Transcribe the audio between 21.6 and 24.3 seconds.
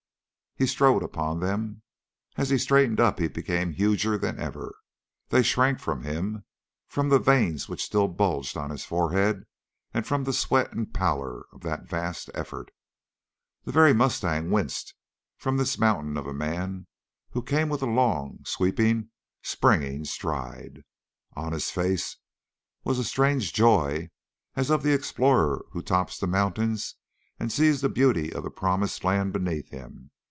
face was a strange joy